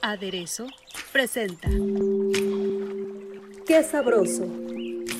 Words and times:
Aderezo 0.00 0.66
presenta 1.12 1.68
Qué 3.66 3.82
sabroso 3.82 4.46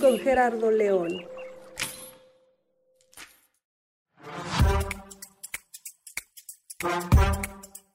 con 0.00 0.18
Gerardo 0.18 0.70
León. 0.70 1.26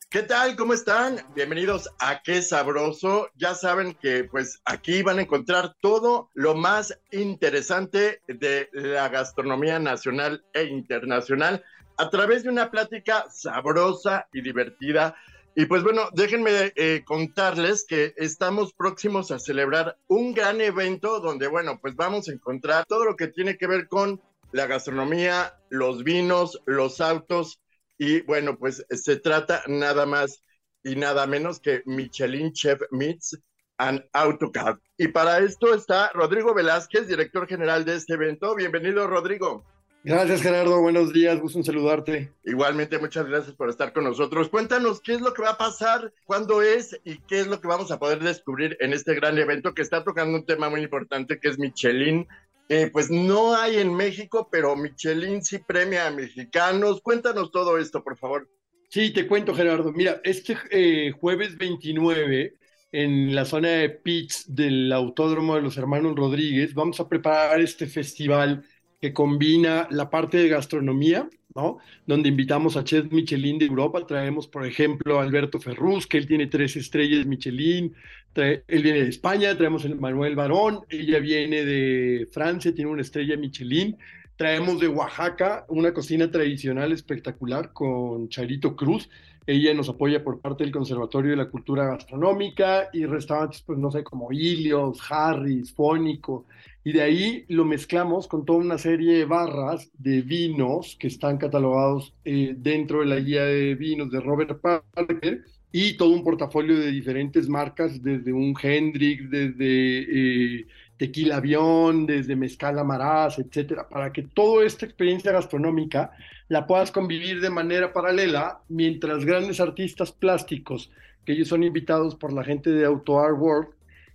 ¿Qué 0.10 0.24
tal? 0.24 0.56
¿Cómo 0.56 0.74
están? 0.74 1.18
Bienvenidos 1.36 1.90
a 2.00 2.22
Qué 2.22 2.42
Sabroso. 2.42 3.30
Ya 3.36 3.56
saben 3.56 3.94
que 3.96 4.24
pues 4.24 4.62
aquí 4.66 5.04
van 5.04 5.20
a 5.20 5.24
encontrar 5.24 5.76
todo 5.82 6.30
lo 6.34 6.56
más 6.56 6.98
interesante 7.12 8.22
de 8.28 8.70
la 8.72 9.10
gastronomía 9.10 9.80
nacional 9.80 10.46
e 10.54 10.64
internacional 10.64 11.64
a 11.98 12.10
través 12.10 12.44
de 12.44 12.50
una 12.50 12.70
plática 12.72 13.26
sabrosa 13.30 14.28
y 14.32 14.42
divertida. 14.42 15.16
Y 15.56 15.66
pues 15.66 15.84
bueno, 15.84 16.10
déjenme 16.14 16.72
eh, 16.76 17.04
contarles 17.04 17.84
que 17.88 18.14
estamos 18.16 18.74
próximos 18.74 19.32
a 19.32 19.40
celebrar 19.40 19.98
un 20.08 20.34
gran 20.34 20.62
evento 20.62 21.20
donde, 21.20 21.48
bueno, 21.48 21.80
pues 21.82 21.96
vamos 21.96 22.30
a 22.30 22.34
encontrar 22.34 22.86
todo 22.86 23.06
lo 23.06 23.16
que 23.16 23.28
tiene 23.28 23.58
que 23.58 23.66
ver 23.66 23.88
con 23.88 24.22
la 24.52 24.68
gastronomía, 24.68 25.60
los 25.70 26.04
vinos, 26.04 26.62
los 26.66 27.02
autos 27.02 27.60
y 27.98 28.22
bueno, 28.22 28.58
pues 28.58 28.86
se 28.90 29.18
trata 29.18 29.64
nada 29.68 30.06
más 30.06 30.44
y 30.84 30.96
nada 30.96 31.26
menos 31.26 31.60
que 31.60 31.82
Michelin 31.86 32.54
Chef 32.54 32.80
Meets 32.92 33.38
and 33.78 34.04
AutoCAD. 34.14 34.78
Y 34.98 35.08
para 35.08 35.40
esto 35.40 35.74
está 35.74 36.12
Rodrigo 36.14 36.54
Velázquez, 36.54 37.08
director 37.08 37.48
general 37.48 37.84
de 37.84 37.96
este 37.96 38.14
evento. 38.14 38.56
Bienvenido, 38.56 39.08
Rodrigo. 39.08 39.66
Gracias, 40.04 40.42
Gerardo. 40.42 40.82
Buenos 40.82 41.12
días. 41.12 41.40
Gusto 41.40 41.60
en 41.60 41.66
saludarte. 41.66 42.32
Igualmente, 42.46 42.98
muchas 42.98 43.28
gracias 43.28 43.56
por 43.56 43.70
estar 43.70 43.92
con 43.94 44.06
nosotros. 44.06 44.50
Cuéntanos 44.50 45.02
qué 45.02 45.14
es 45.14 45.22
lo 45.22 45.34
que 45.34 45.42
va 45.42 45.52
a 45.52 45.58
pasar, 45.58 46.14
cuándo 46.26 46.62
es 46.62 47.00
y 47.04 47.18
qué 47.20 47.42
es 47.42 47.48
lo 47.48 47.60
que 47.60 47.68
vamos 47.68 47.92
a 47.92 48.00
poder 48.00 48.20
descubrir 48.20 48.78
en 48.80 48.94
este 48.94 49.16
gran 49.16 49.38
evento 49.38 49.74
que 49.74 49.82
está 49.82 50.04
tocando 50.04 50.38
un 50.38 50.46
tema 50.46 50.70
muy 50.70 50.82
importante 50.82 51.40
que 51.40 51.50
es 51.50 51.60
Michelin 51.60 52.28
eh, 52.70 52.90
pues 52.92 53.10
no 53.10 53.56
hay 53.56 53.78
en 53.78 53.96
México, 53.96 54.50
pero 54.52 54.76
Michelin 54.76 55.42
sí 55.42 55.60
premia 55.60 56.08
a 56.08 56.12
mexicanos. 56.12 57.02
Cuéntanos 57.02 57.52
todo 57.52 57.78
esto, 57.78 58.04
por 58.04 58.18
favor. 58.18 58.50
Sí, 58.90 59.12
te 59.14 59.28
cuento, 59.28 59.54
Gerardo. 59.54 59.92
Mira, 59.94 60.20
este 60.24 60.58
eh, 60.72 61.12
jueves 61.12 61.58
29, 61.58 62.56
en 62.92 63.36
la 63.36 63.46
zona 63.46 63.70
de 63.70 63.90
pits 63.90 64.54
del 64.54 64.92
Autódromo 64.92 65.56
de 65.56 65.62
los 65.62 65.78
Hermanos 65.78 66.16
Rodríguez, 66.16 66.74
vamos 66.74 67.00
a 67.00 67.08
preparar 67.08 67.62
este 67.62 67.88
festival 67.88 68.66
que 69.00 69.14
combina 69.14 69.88
la 69.92 70.10
parte 70.10 70.38
de 70.38 70.50
gastronomía, 70.50 71.30
¿no? 71.56 71.78
Donde 72.06 72.30
invitamos 72.30 72.78
a 72.78 72.84
chefs 72.84 73.12
Michelin 73.12 73.60
de 73.60 73.66
Europa. 73.66 74.06
Traemos, 74.06 74.48
por 74.48 74.66
ejemplo, 74.66 75.20
a 75.20 75.24
Alberto 75.24 75.60
Ferruz, 75.60 76.08
que 76.08 76.18
él 76.18 76.28
tiene 76.28 76.48
tres 76.48 76.76
estrellas 76.76 77.26
Michelin 77.26 77.94
él 78.38 78.84
viene 78.84 79.02
de 79.02 79.10
España, 79.10 79.58
traemos 79.58 79.86
a 79.86 79.90
Manuel 79.90 80.36
Barón, 80.36 80.82
ella 80.90 81.20
viene 81.20 81.64
de 81.64 82.28
Francia, 82.32 82.74
tiene 82.74 82.92
una 82.92 83.02
estrella 83.02 83.38
Michelin. 83.38 83.98
Traemos 84.36 84.80
de 84.80 84.88
Oaxaca 84.88 85.66
una 85.70 85.94
cocina 85.94 86.30
tradicional 86.30 86.92
espectacular 86.92 87.74
con 87.74 88.30
Charito 88.30 88.76
Cruz. 88.76 89.10
Ella 89.48 89.74
nos 89.74 89.88
apoya 89.88 90.24
por 90.26 90.42
parte 90.42 90.66
del 90.66 90.74
Conservatorio 90.74 91.32
de 91.32 91.38
la 91.38 91.50
Cultura 91.50 91.86
Gastronómica 91.86 92.90
y 92.92 93.06
restaurantes, 93.06 93.62
pues 93.62 93.80
no 93.80 93.90
sé, 93.90 94.04
como 94.04 94.34
Ilios, 94.34 95.00
Harris, 95.10 95.74
Fónico. 95.74 96.46
Y 96.84 96.92
de 96.92 97.02
ahí 97.02 97.46
lo 97.48 97.64
mezclamos 97.64 98.28
con 98.28 98.44
toda 98.44 98.60
una 98.60 98.78
serie 98.78 99.20
de 99.20 99.26
barras 99.26 99.90
de 99.98 100.22
vinos 100.22 100.98
que 101.00 101.08
están 101.08 101.38
catalogados 101.38 102.14
eh, 102.26 102.56
dentro 102.58 103.00
de 103.00 103.06
la 103.06 103.20
guía 103.20 103.46
de 103.46 103.76
vinos 103.76 104.12
de 104.12 104.20
Robert 104.20 104.60
Parker 104.60 105.46
y 105.72 105.96
todo 105.96 106.10
un 106.10 106.24
portafolio 106.24 106.78
de 106.78 106.92
diferentes 106.92 107.48
marcas, 107.48 108.04
desde 108.04 108.34
un 108.34 108.54
Hendrix, 108.62 109.30
desde 109.30 110.60
eh, 110.60 110.68
Tequila 110.98 111.38
Avión, 111.38 112.06
desde 112.06 112.36
Mezcal 112.36 112.80
Amaraz, 112.80 113.40
etcétera, 113.40 113.88
para 113.88 114.12
que 114.12 114.24
toda 114.24 114.66
esta 114.66 114.86
experiencia 114.86 115.32
gastronómica 115.32 116.12
la 116.50 116.66
puedas 116.66 116.92
convivir 116.92 117.42
de 117.42 117.50
manera 117.50 117.94
paralela 117.94 118.60
mientras 118.70 119.26
grandes 119.26 119.60
artistas 119.60 120.12
plásticos, 120.12 120.92
que 121.26 121.34
ellos 121.34 121.48
son 121.48 121.64
invitados 121.64 122.16
por 122.16 122.34
la 122.34 122.44
gente 122.44 122.70
de 122.72 122.86
Auto 122.86 123.20
Art 123.20 123.38
World, 123.38 123.70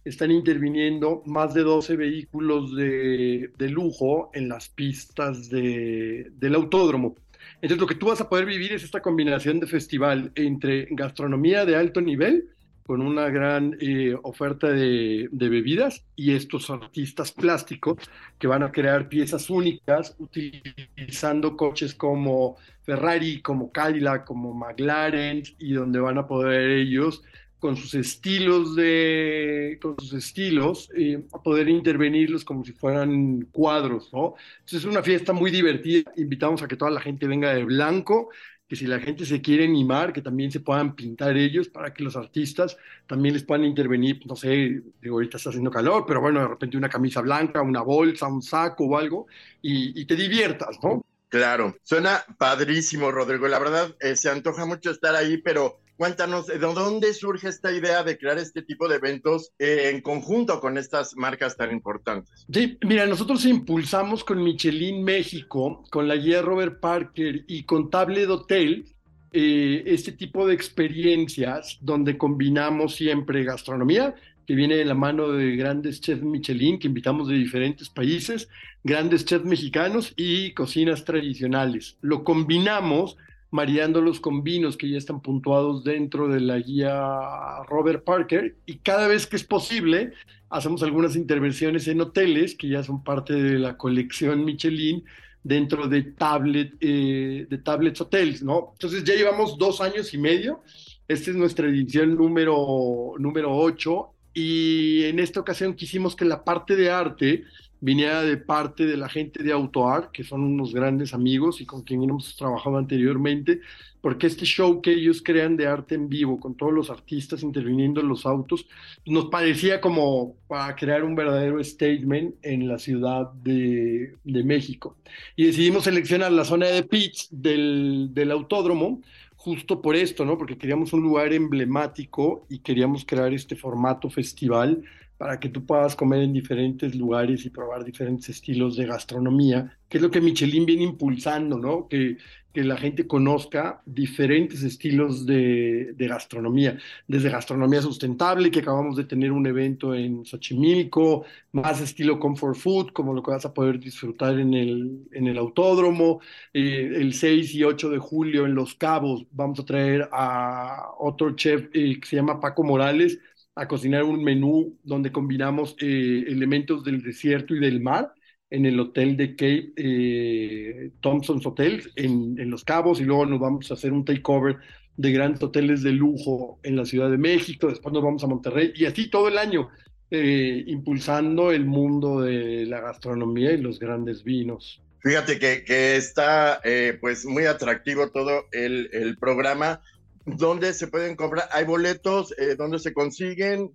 están 0.04 0.30
interviniendo 0.30 1.22
más 1.26 1.54
de 1.54 1.62
12 1.62 1.96
vehículos 1.96 2.74
de, 2.74 3.50
lujo 3.58 4.30
en 4.34 4.48
las 4.48 4.68
pistas 4.68 5.48
de, 5.48 6.32
del 6.38 6.54
autódromo. 6.56 7.14
Entonces 7.56 7.78
lo 7.78 7.86
que 7.86 7.94
tú 7.94 8.06
vas 8.06 8.20
a 8.20 8.28
poder 8.28 8.46
vivir 8.46 8.72
es 8.72 8.82
esta 8.82 9.00
combinación 9.00 9.60
de 9.60 9.66
festival 9.66 10.32
entre 10.34 10.88
gastronomía 10.90 11.64
de 11.64 11.76
alto 11.76 12.00
nivel, 12.00 12.48
con 12.84 13.00
una 13.00 13.28
gran 13.28 13.76
eh, 13.80 14.16
oferta 14.22 14.68
de, 14.68 15.28
bebidas, 15.30 16.04
y 16.16 16.32
estos 16.32 16.70
artistas 16.70 17.32
plásticos 17.32 17.98
que 18.38 18.46
van 18.46 18.62
a 18.62 18.72
crear 18.72 19.08
piezas 19.08 19.50
únicas 19.50 20.16
utilizando 20.18 21.56
coches 21.56 21.94
como 21.94 22.56
Ferrari, 22.82 23.40
como 23.40 23.70
Cadillac, 23.70 24.24
como 24.24 24.54
McLaren, 24.54 25.42
y 25.58 25.72
donde 25.72 26.00
van 26.00 26.18
a 26.18 26.26
poder 26.26 26.70
ellos 26.70 27.22
con 27.58 27.76
sus 27.76 27.94
estilos 27.94 28.74
de 28.74 29.78
con 29.80 29.94
sus 30.00 30.14
estilos 30.14 30.90
eh, 30.96 31.22
poder 31.44 31.68
intervenirlos 31.68 32.44
como 32.44 32.64
si 32.64 32.72
fueran 32.72 33.42
cuadros 33.52 34.12
no 34.12 34.34
entonces 34.58 34.80
es 34.80 34.84
una 34.84 35.00
fiesta 35.00 35.32
muy 35.32 35.52
divertida. 35.52 36.10
Invitamos 36.16 36.60
a 36.62 36.66
que 36.66 36.76
toda 36.76 36.90
la 36.90 37.00
gente 37.00 37.28
venga 37.28 37.54
de 37.54 37.62
blanco 37.62 38.30
que 38.72 38.76
si 38.76 38.86
la 38.86 39.00
gente 39.00 39.26
se 39.26 39.42
quiere 39.42 39.64
animar 39.64 40.14
que 40.14 40.22
también 40.22 40.50
se 40.50 40.60
puedan 40.60 40.94
pintar 40.96 41.36
ellos 41.36 41.68
para 41.68 41.92
que 41.92 42.02
los 42.02 42.16
artistas 42.16 42.78
también 43.06 43.34
les 43.34 43.44
puedan 43.44 43.66
intervenir 43.66 44.26
no 44.26 44.34
sé 44.34 44.80
digo 45.02 45.16
ahorita 45.16 45.36
está 45.36 45.50
haciendo 45.50 45.70
calor 45.70 46.06
pero 46.06 46.22
bueno 46.22 46.40
de 46.40 46.48
repente 46.48 46.78
una 46.78 46.88
camisa 46.88 47.20
blanca 47.20 47.60
una 47.60 47.82
bolsa 47.82 48.28
un 48.28 48.40
saco 48.40 48.84
o 48.84 48.96
algo 48.96 49.26
y, 49.60 50.02
te 50.06 50.16
diviertas 50.16 50.78
no 50.82 51.04
Claro, 51.28 51.76
suena 51.82 52.24
padrísimo, 52.36 53.10
Rodrigo. 53.10 53.48
La 53.48 53.58
verdad, 53.58 53.94
eh, 54.00 54.16
se 54.16 54.28
antoja 54.28 54.66
mucho 54.66 54.90
estar 54.90 55.14
ahí, 55.14 55.38
pero 55.38 55.80
Cuéntanos, 55.96 56.46
¿de 56.46 56.58
dónde 56.58 57.12
surge 57.14 57.48
esta 57.48 57.70
idea 57.70 58.02
de 58.02 58.18
crear 58.18 58.38
este 58.38 58.62
tipo 58.62 58.88
de 58.88 58.96
eventos 58.96 59.52
eh, 59.58 59.90
en 59.92 60.00
conjunto 60.00 60.60
con 60.60 60.78
estas 60.78 61.14
marcas 61.16 61.56
tan 61.56 61.70
importantes? 61.70 62.46
Sí, 62.52 62.78
mira, 62.84 63.06
nosotros 63.06 63.44
impulsamos 63.44 64.24
con 64.24 64.42
Michelin 64.42 65.04
México, 65.04 65.84
con 65.90 66.08
la 66.08 66.16
guía 66.16 66.42
Robert 66.42 66.80
Parker 66.80 67.44
y 67.46 67.64
con 67.64 67.90
Tablet 67.90 68.28
Hotel 68.28 68.86
eh, 69.34 69.84
este 69.86 70.12
tipo 70.12 70.46
de 70.46 70.52
experiencias 70.52 71.78
donde 71.80 72.18
combinamos 72.18 72.96
siempre 72.96 73.44
gastronomía, 73.44 74.14
que 74.46 74.54
viene 74.54 74.76
de 74.76 74.84
la 74.84 74.94
mano 74.94 75.28
de 75.28 75.56
grandes 75.56 76.02
chefs 76.02 76.22
Michelin 76.22 76.78
que 76.78 76.88
invitamos 76.88 77.28
de 77.28 77.36
diferentes 77.36 77.88
países, 77.88 78.48
grandes 78.84 79.24
chefs 79.24 79.46
mexicanos 79.46 80.12
y 80.16 80.52
cocinas 80.52 81.04
tradicionales. 81.04 81.96
Lo 82.02 82.24
combinamos 82.24 83.16
mareándolos 83.52 84.18
con 84.18 84.42
vinos 84.42 84.76
que 84.76 84.88
ya 84.88 84.98
están 84.98 85.20
puntuados 85.20 85.84
dentro 85.84 86.26
de 86.26 86.40
la 86.40 86.58
guía 86.58 87.62
Robert 87.68 88.02
Parker 88.02 88.56
y 88.66 88.78
cada 88.78 89.06
vez 89.06 89.26
que 89.26 89.36
es 89.36 89.44
posible 89.44 90.12
hacemos 90.48 90.82
algunas 90.82 91.16
intervenciones 91.16 91.86
en 91.86 92.00
hoteles 92.00 92.54
que 92.54 92.68
ya 92.68 92.82
son 92.82 93.04
parte 93.04 93.34
de 93.34 93.58
la 93.58 93.76
colección 93.76 94.44
Michelin 94.44 95.04
dentro 95.44 95.86
de 95.86 96.02
tablet 96.02 96.74
eh, 96.80 97.46
de 97.48 97.58
tablets 97.58 98.00
hotels, 98.00 98.42
¿no? 98.42 98.70
Entonces 98.72 99.04
ya 99.04 99.14
llevamos 99.14 99.58
dos 99.58 99.80
años 99.80 100.14
y 100.14 100.18
medio. 100.18 100.62
Esta 101.06 101.30
es 101.30 101.36
nuestra 101.36 101.68
edición 101.68 102.16
número 102.16 103.14
número 103.18 103.54
8 103.54 104.14
y 104.34 105.04
en 105.04 105.18
esta 105.18 105.40
ocasión 105.40 105.74
quisimos 105.74 106.16
que 106.16 106.24
la 106.24 106.42
parte 106.42 106.74
de 106.74 106.90
arte 106.90 107.44
viniera 107.82 108.22
de 108.22 108.36
parte 108.36 108.86
de 108.86 108.96
la 108.96 109.08
gente 109.08 109.42
de 109.42 109.52
AutoArt, 109.52 110.12
que 110.12 110.22
son 110.22 110.42
unos 110.42 110.72
grandes 110.72 111.12
amigos 111.12 111.60
y 111.60 111.66
con 111.66 111.82
quien 111.82 112.04
hemos 112.04 112.36
trabajado 112.36 112.78
anteriormente, 112.78 113.60
porque 114.00 114.28
este 114.28 114.44
show 114.44 114.80
que 114.80 114.92
ellos 114.92 115.20
crean 115.20 115.56
de 115.56 115.66
arte 115.66 115.96
en 115.96 116.08
vivo, 116.08 116.38
con 116.38 116.56
todos 116.56 116.72
los 116.72 116.90
artistas 116.90 117.42
interviniendo 117.42 118.00
en 118.00 118.06
los 118.06 118.24
autos, 118.24 118.68
nos 119.04 119.26
parecía 119.26 119.80
como 119.80 120.36
para 120.46 120.76
crear 120.76 121.02
un 121.02 121.16
verdadero 121.16 121.62
statement 121.62 122.36
en 122.42 122.68
la 122.68 122.78
ciudad 122.78 123.32
de, 123.42 124.14
de 124.22 124.44
México. 124.44 124.96
Y 125.34 125.46
decidimos 125.46 125.82
seleccionar 125.82 126.30
la 126.30 126.44
zona 126.44 126.66
de 126.66 126.84
pits 126.84 127.28
del, 127.32 128.10
del 128.12 128.30
autódromo 128.30 129.02
justo 129.34 129.82
por 129.82 129.96
esto, 129.96 130.24
¿no? 130.24 130.38
Porque 130.38 130.56
queríamos 130.56 130.92
un 130.92 131.02
lugar 131.02 131.32
emblemático 131.32 132.46
y 132.48 132.60
queríamos 132.60 133.04
crear 133.04 133.34
este 133.34 133.56
formato 133.56 134.08
festival 134.08 134.84
para 135.22 135.38
que 135.38 135.50
tú 135.50 135.64
puedas 135.64 135.94
comer 135.94 136.20
en 136.22 136.32
diferentes 136.32 136.96
lugares 136.96 137.46
y 137.46 137.50
probar 137.50 137.84
diferentes 137.84 138.28
estilos 138.28 138.76
de 138.76 138.86
gastronomía, 138.86 139.78
que 139.88 139.98
es 139.98 140.02
lo 140.02 140.10
que 140.10 140.20
Michelin 140.20 140.66
viene 140.66 140.82
impulsando, 140.82 141.58
¿no? 141.58 141.86
Que, 141.86 142.16
que 142.52 142.64
la 142.64 142.76
gente 142.76 143.06
conozca 143.06 143.82
diferentes 143.86 144.64
estilos 144.64 145.24
de, 145.24 145.92
de, 145.96 146.08
gastronomía, 146.08 146.76
desde 147.06 147.30
gastronomía 147.30 147.80
sustentable, 147.82 148.50
que 148.50 148.58
acabamos 148.58 148.96
de 148.96 149.04
tener 149.04 149.30
un 149.30 149.46
evento 149.46 149.94
en 149.94 150.24
Xochimilco, 150.24 151.24
más 151.52 151.80
estilo 151.80 152.18
comfort 152.18 152.56
food, 152.56 152.88
como 152.92 153.14
lo 153.14 153.22
que 153.22 153.30
vas 153.30 153.44
a 153.44 153.54
poder 153.54 153.78
disfrutar 153.78 154.40
en 154.40 154.54
el, 154.54 155.06
en 155.12 155.28
el 155.28 155.38
autódromo, 155.38 156.20
eh, 156.52 156.94
el 156.96 157.14
6 157.14 157.54
y 157.54 157.62
8 157.62 157.90
de 157.90 157.98
julio 157.98 158.44
en 158.44 158.56
Los 158.56 158.74
Cabos 158.74 159.24
vamos 159.30 159.60
a 159.60 159.64
traer 159.64 160.08
a 160.10 160.90
otro 160.98 161.36
chef 161.36 161.68
eh, 161.72 162.00
que 162.00 162.08
se 162.08 162.16
llama 162.16 162.40
Paco 162.40 162.64
Morales, 162.64 163.20
a 163.54 163.68
cocinar 163.68 164.04
un 164.04 164.22
menú 164.24 164.78
donde 164.82 165.12
combinamos 165.12 165.76
eh, 165.80 166.24
elementos 166.26 166.84
del 166.84 167.02
desierto 167.02 167.54
y 167.54 167.60
del 167.60 167.80
mar 167.80 168.12
en 168.50 168.66
el 168.66 168.78
hotel 168.80 169.16
de 169.16 169.30
Cape 169.30 169.72
eh, 169.76 170.90
Thompson's 171.00 171.46
Hotel 171.46 171.82
en, 171.96 172.38
en, 172.38 172.50
Los 172.50 172.64
Cabos 172.64 173.00
y 173.00 173.04
luego 173.04 173.26
nos 173.26 173.40
vamos 173.40 173.70
a 173.70 173.74
hacer 173.74 173.92
un 173.92 174.04
takeover 174.04 174.56
de 174.96 175.12
grandes 175.12 175.42
hoteles 175.42 175.82
de 175.82 175.92
lujo 175.92 176.60
en 176.62 176.76
la 176.76 176.84
Ciudad 176.84 177.10
de 177.10 177.18
México, 177.18 177.68
después 177.68 177.92
nos 177.92 178.02
vamos 178.02 178.22
a 178.24 178.26
Monterrey 178.26 178.72
y 178.74 178.84
así 178.84 179.08
todo 179.08 179.28
el 179.28 179.38
año 179.38 179.68
eh, 180.10 180.64
impulsando 180.66 181.52
el 181.52 181.64
mundo 181.64 182.20
de 182.20 182.66
la 182.66 182.80
gastronomía 182.80 183.52
y 183.52 183.58
los 183.58 183.78
grandes 183.78 184.22
vinos. 184.22 184.82
Fíjate 184.98 185.38
que, 185.38 185.64
que 185.64 185.96
está 185.96 186.60
eh, 186.64 186.98
pues 187.00 187.24
muy 187.24 187.46
atractivo 187.46 188.10
todo 188.10 188.44
el, 188.52 188.90
el 188.92 189.16
programa 189.16 189.80
¿Dónde 190.24 190.72
se 190.72 190.88
pueden 190.88 191.16
comprar? 191.16 191.48
¿Hay 191.52 191.64
boletos? 191.64 192.34
Eh, 192.38 192.54
¿Dónde 192.56 192.78
se 192.78 192.92
consiguen? 192.92 193.70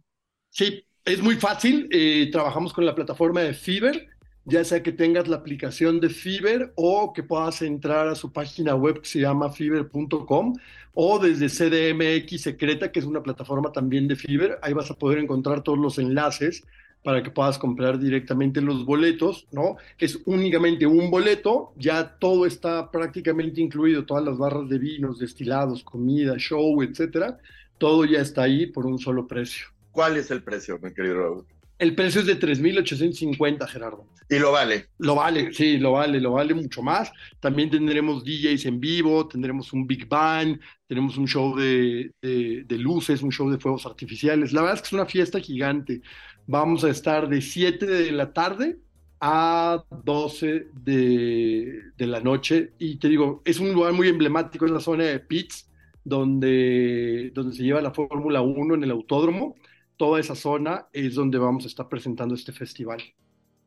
Sí, 0.49 0.85
es 1.05 1.21
muy 1.21 1.35
fácil. 1.35 1.87
Eh, 1.91 2.29
trabajamos 2.31 2.73
con 2.73 2.85
la 2.85 2.95
plataforma 2.95 3.41
de 3.41 3.53
Fiverr, 3.53 4.07
ya 4.45 4.63
sea 4.63 4.81
que 4.81 4.91
tengas 4.91 5.27
la 5.27 5.37
aplicación 5.37 5.99
de 5.99 6.09
Fiverr 6.09 6.73
o 6.75 7.11
que 7.13 7.23
puedas 7.23 7.61
entrar 7.61 8.07
a 8.07 8.15
su 8.15 8.31
página 8.31 8.75
web 8.75 9.01
que 9.01 9.09
se 9.09 9.19
llama 9.19 9.51
fiverr.com 9.51 10.53
o 10.93 11.19
desde 11.19 11.49
CDMX 11.49 12.41
Secreta, 12.41 12.91
que 12.91 12.99
es 12.99 13.05
una 13.05 13.21
plataforma 13.21 13.71
también 13.71 14.07
de 14.07 14.15
Fiverr. 14.15 14.59
Ahí 14.61 14.73
vas 14.73 14.89
a 14.89 14.95
poder 14.95 15.19
encontrar 15.19 15.63
todos 15.63 15.77
los 15.77 15.99
enlaces 15.99 16.63
para 17.07 17.23
que 17.23 17.31
puedas 17.31 17.57
comprar 17.57 17.97
directamente 17.97 18.59
los 18.59 18.83
boletos, 18.83 19.47
¿no? 19.53 19.77
Es 19.97 20.19
únicamente 20.25 20.85
un 20.85 21.09
boleto, 21.09 21.71
ya 21.77 22.17
todo 22.19 22.45
está 22.45 22.91
prácticamente 22.91 23.61
incluido, 23.61 24.03
todas 24.03 24.25
las 24.25 24.37
barras 24.37 24.67
de 24.67 24.77
vinos, 24.77 25.17
destilados, 25.17 25.85
comida, 25.85 26.35
show, 26.37 26.83
etcétera, 26.83 27.37
todo 27.77 28.03
ya 28.03 28.19
está 28.19 28.43
ahí 28.43 28.65
por 28.65 28.85
un 28.85 28.99
solo 28.99 29.25
precio. 29.25 29.67
¿Cuál 29.93 30.17
es 30.17 30.31
el 30.31 30.43
precio, 30.43 30.77
mi 30.83 30.93
querido 30.93 31.15
Raúl? 31.15 31.45
El 31.79 31.95
precio 31.95 32.19
es 32.19 32.27
de 32.27 32.37
3.850, 32.37 33.65
Gerardo. 33.67 34.05
¿Y 34.29 34.39
lo 34.39 34.51
vale? 34.51 34.87
Lo 34.97 35.15
vale, 35.15 35.53
sí, 35.53 35.77
lo 35.77 35.93
vale, 35.93 36.19
lo 36.19 36.33
vale 36.33 36.53
mucho 36.55 36.83
más. 36.83 37.09
También 37.39 37.69
tendremos 37.69 38.25
DJs 38.25 38.65
en 38.65 38.81
vivo, 38.81 39.27
tendremos 39.29 39.71
un 39.71 39.87
Big 39.87 40.09
Bang, 40.09 40.59
tenemos 40.87 41.17
un 41.17 41.27
show 41.27 41.55
de, 41.55 42.11
de, 42.21 42.65
de 42.65 42.77
luces, 42.77 43.21
un 43.21 43.31
show 43.31 43.49
de 43.49 43.59
fuegos 43.59 43.85
artificiales. 43.85 44.51
La 44.51 44.61
verdad 44.61 44.75
es 44.75 44.81
que 44.81 44.87
es 44.87 44.93
una 44.93 45.05
fiesta 45.05 45.39
gigante. 45.39 46.01
Vamos 46.47 46.85
a 46.85 46.89
estar 46.89 47.27
de 47.27 47.41
7 47.41 47.85
de 47.85 48.11
la 48.13 48.31
tarde 48.31 48.79
a 49.19 49.83
12 50.05 50.67
de, 50.73 51.81
de, 51.97 52.07
la 52.07 52.21
noche. 52.21 52.71
Y 52.79 52.95
te 52.99 53.09
digo, 53.09 53.41
es 53.43 53.59
un 53.59 53.73
lugar 53.73 53.91
muy 53.91 54.07
emblemático, 54.07 54.65
en 54.65 54.73
la 54.73 54.79
zona 54.79 55.03
de 55.03 55.19
Pitts, 55.19 55.69
donde, 56.05 57.31
donde 57.33 57.53
se 57.53 57.63
lleva 57.63 57.81
la 57.81 57.93
Fórmula 57.93 58.41
1 58.41 58.75
en 58.75 58.83
el 58.83 58.91
autódromo. 58.91 59.55
Toda 59.97 60.21
esa 60.21 60.35
zona 60.35 60.87
es 60.93 61.15
donde 61.15 61.37
vamos 61.37 61.65
a 61.65 61.67
estar 61.67 61.89
presentando 61.89 62.33
este 62.33 62.53
festival. 62.53 63.01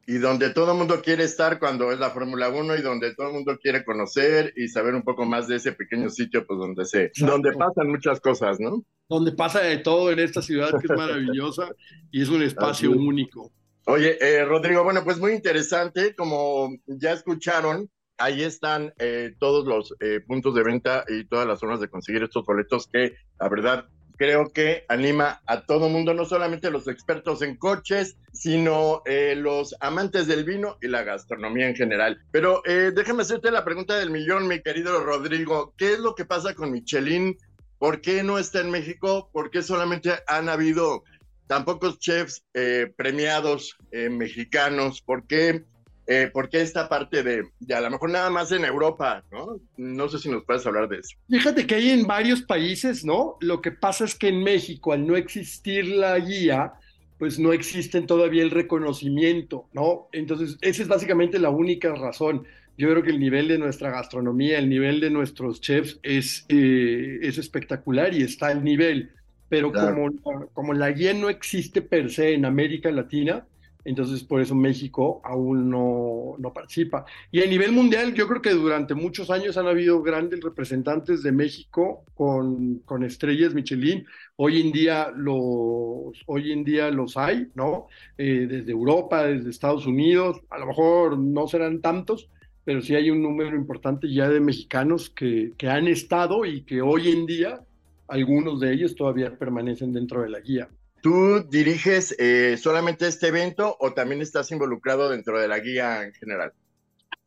Y 0.07 0.19
donde 0.19 0.51
todo 0.51 0.73
el 0.73 0.79
mundo 0.79 1.03
quiere 1.03 1.25
estar 1.25 1.59
cuando 1.59 1.93
es 1.93 2.01
la 2.01 2.11
Fórmula 2.11 2.49
1 2.49 2.77
y 2.77 2.83
donde 2.83 3.15
todo 3.15 3.29
el 3.29 3.35
mundo 3.35 3.59
quiere 3.63 3.85
conocer 3.85 4.53
y 4.57 4.69
saber 4.69 4.95
un 4.95 5.03
poco 5.03 5.25
más 5.25 5.47
de 5.47 5.57
ese 5.57 5.73
pequeño 5.73 6.09
sitio, 6.11 6.47
pues 6.47 6.59
donde 6.59 6.85
se, 6.85 7.13
donde 7.19 7.53
pasan 7.53 7.89
muchas 7.89 8.21
cosas, 8.21 8.59
¿no? 8.59 8.85
donde 9.11 9.33
pasa 9.33 9.61
de 9.61 9.79
todo 9.79 10.13
en 10.13 10.21
esta 10.21 10.41
ciudad 10.41 10.71
que 10.71 10.87
es 10.87 10.97
maravillosa 10.97 11.75
y 12.13 12.23
es 12.23 12.29
un 12.29 12.43
espacio 12.43 12.93
único. 12.93 13.51
Oye, 13.87 14.17
eh, 14.21 14.45
Rodrigo, 14.45 14.85
bueno, 14.85 15.03
pues 15.03 15.19
muy 15.19 15.33
interesante, 15.33 16.15
como 16.15 16.71
ya 16.87 17.13
escucharon, 17.13 17.91
ahí 18.19 18.45
están 18.45 18.95
eh, 19.01 19.35
todos 19.41 19.67
los 19.67 19.97
eh, 19.99 20.21
puntos 20.25 20.55
de 20.55 20.63
venta 20.63 21.05
y 21.09 21.25
todas 21.25 21.45
las 21.45 21.59
zonas 21.59 21.81
de 21.81 21.89
conseguir 21.89 22.23
estos 22.23 22.47
boletos 22.47 22.87
que, 22.87 23.15
la 23.41 23.49
verdad, 23.49 23.87
creo 24.21 24.53
que 24.53 24.85
anima 24.91 25.41
a 25.47 25.63
todo 25.63 25.89
mundo, 25.89 26.13
no 26.13 26.27
solamente 26.27 26.71
los 26.71 26.87
expertos 26.89 27.41
en 27.41 27.57
coches, 27.57 28.19
sino 28.35 29.01
eh, 29.07 29.35
los 29.35 29.75
amantes 29.81 30.27
del 30.27 30.45
vino 30.45 30.77
y 30.83 30.89
la 30.89 31.05
gastronomía 31.05 31.67
en 31.67 31.75
general. 31.75 32.21
Pero 32.31 32.61
eh, 32.67 32.93
déjame 32.95 33.23
hacerte 33.23 33.51
la 33.51 33.65
pregunta 33.65 33.97
del 33.97 34.11
millón, 34.11 34.47
mi 34.47 34.61
querido 34.61 35.03
Rodrigo. 35.03 35.73
¿Qué 35.79 35.95
es 35.95 36.01
lo 36.01 36.15
que 36.15 36.27
pasa 36.27 36.53
con 36.55 36.71
Michelin? 36.71 37.39
¿Por 37.79 38.03
qué 38.03 38.23
no 38.23 38.39
está 38.39 38.61
en 38.61 38.71
México? 38.71 39.31
¿Por 39.33 39.51
qué 39.51 39.63
solamente 39.63 40.13
han 40.27 40.51
habido 40.51 41.03
tan 41.47 41.65
pocos 41.65 41.99
chefs 41.99 42.45
eh, 42.53 42.93
premiados 42.95 43.79
eh, 43.91 44.11
mexicanos? 44.11 45.01
¿Por 45.01 45.27
qué, 45.27 45.65
eh, 46.13 46.29
¿Por 46.33 46.49
qué 46.49 46.61
esta 46.61 46.89
parte 46.89 47.23
de, 47.23 47.45
de, 47.61 47.75
a 47.75 47.81
lo 47.81 47.89
mejor 47.89 48.11
nada 48.11 48.31
más 48.31 48.51
en 48.51 48.65
Europa? 48.65 49.23
¿no? 49.31 49.61
no 49.77 50.09
sé 50.09 50.19
si 50.19 50.29
nos 50.29 50.45
puedes 50.45 50.67
hablar 50.67 50.89
de 50.89 50.99
eso. 50.99 51.17
Fíjate 51.29 51.69
que 51.69 51.77
hay 51.77 51.91
en 51.91 52.05
varios 52.05 52.43
países, 52.43 53.05
¿no? 53.05 53.37
Lo 53.41 53.63
que 53.63 53.71
pasa 53.71 54.05
es 54.05 54.17
que 54.17 54.27
en 54.27 54.43
México, 54.43 54.93
al 54.93 55.07
no 55.07 55.15
existir 55.15 55.87
la 55.87 56.19
guía, 56.19 56.73
pues 57.17 57.39
no 57.39 57.53
existe 57.53 58.01
todavía 58.03 58.43
el 58.43 58.51
reconocimiento, 58.51 59.69
¿no? 59.73 60.09
Entonces, 60.11 60.59
esa 60.63 60.83
es 60.83 60.89
básicamente 60.89 61.39
la 61.39 61.51
única 61.51 61.95
razón 61.95 62.45
yo 62.77 62.89
creo 62.89 63.03
que 63.03 63.11
el 63.11 63.21
nivel 63.21 63.47
de 63.47 63.59
nuestra 63.59 63.91
gastronomía, 63.91 64.59
el 64.59 64.69
nivel 64.69 65.01
de 65.01 65.11
nuestros 65.11 65.61
chefs 65.61 66.01
es, 66.03 66.47
eh, 66.49 67.19
es 67.23 67.39
espectacular 67.39 68.15
y 68.15 68.23
está 68.23 68.49
al 68.49 68.65
nivel, 68.65 69.11
pero 69.49 69.71
claro. 69.71 70.11
como, 70.23 70.47
como 70.55 70.73
la 70.73 70.91
guía 70.91 71.13
no 71.13 71.29
existe 71.29 71.83
per 71.83 72.11
se 72.11 72.33
en 72.33 72.47
América 72.47 72.91
Latina, 72.91 73.45
entonces 73.85 74.23
por 74.23 74.41
eso 74.41 74.55
México 74.55 75.21
aún 75.25 75.71
no, 75.71 76.37
no, 76.39 76.53
participa. 76.53 77.05
Y 77.31 77.43
a 77.43 77.47
nivel 77.47 77.73
mundial, 77.73 78.15
yo 78.15 78.29
creo 78.29 78.43
que 78.43 78.51
durante 78.51 78.95
muchos 78.95 79.31
años 79.31 79.57
han 79.57 79.67
habido 79.67 80.03
grandes 80.03 80.41
representantes 80.41 81.23
de 81.23 81.33
México 81.33 82.05
con, 82.15 82.81
con 82.81 83.05
estrellas 83.05 83.55
Michelin. 83.55 84.07
Hoy 84.37 84.61
en 84.61 84.73
día 84.73 85.13
los, 85.15 86.23
hoy 86.27 86.53
en 86.53 86.65
día 86.65 86.91
los 86.91 87.17
hay, 87.17 87.49
¿no? 87.55 87.89
Eh, 88.19 88.47
desde 88.49 88.73
Europa, 88.73 89.25
desde 89.25 89.51
Estados 89.51 89.87
Unidos, 89.87 90.41
a 90.51 90.59
lo 90.59 90.67
mejor 90.67 91.19
no 91.19 91.47
serán 91.49 91.81
tantos, 91.81 92.29
pero 92.65 92.83
sí 92.83 92.95
hay 92.95 93.11
un 93.11 93.23
número 93.23 93.57
importante 93.57 94.13
ya 94.13 94.29
de 94.29 94.41
mexicanos 94.41 95.11
que, 95.11 95.53
que 95.57 95.69
han 95.69 95.89
estado 95.89 96.45
y 96.45 96.63
que 96.63 96.83
hoy 96.83 97.11
en 97.11 97.27
día 97.27 97.61
algunos 98.09 98.61
de 98.61 98.73
ellos 98.73 98.95
todavía 98.95 99.37
permanecen 99.39 99.93
dentro 99.93 100.23
de 100.23 100.29
la 100.29 100.41
guía. 100.41 100.69
¿Tú 101.03 101.47
diriges 101.49 102.15
eh, 102.19 102.57
solamente 102.57 103.07
este 103.07 103.29
evento 103.29 103.77
o 103.81 103.93
también 103.93 104.21
estás 104.21 104.51
involucrado 104.51 105.09
dentro 105.09 105.41
de 105.41 105.49
la 105.49 105.59
guía 105.59 106.05
en 106.05 106.13
general? 106.13 106.53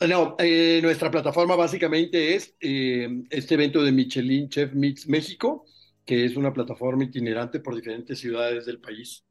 No, 0.08 0.36
eh, 0.40 0.80
nuestra 0.84 1.10
plataforma 1.10 1.56
básicamente 1.56 2.36
es 2.36 2.56
eh, 2.60 3.08
este 3.30 3.54
evento 3.56 3.84
de 3.84 3.92
Michelin 3.92 4.50
Chef 4.50 4.74
Meets 4.74 5.08
México, 5.08 5.66
que 6.06 6.26
es 6.26 6.36
una 6.36 6.54
plataforma 6.54 7.06
itinerante 7.06 7.60
por 7.60 7.76
diferentes 7.76 8.20
ciudades 8.20 8.66
del 8.66 8.80
país. 8.80 9.24